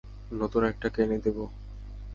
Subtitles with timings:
[0.31, 1.37] নতুন একটা কিনে দেব।